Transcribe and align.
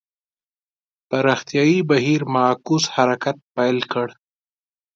پراختیايي 1.09 1.77
بهیر 1.89 2.21
معکوس 2.35 2.83
حرکت 2.95 3.37
پیل 3.55 3.77
کړ. 3.91 4.07